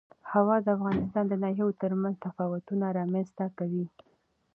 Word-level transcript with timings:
هوا 0.31 0.55
د 0.65 0.67
افغانستان 0.77 1.23
د 1.29 1.33
ناحیو 1.43 1.77
ترمنځ 1.81 2.15
تفاوتونه 2.25 2.85
رامنځ 2.99 3.27
ته 3.37 3.45
کوي. 3.57 3.85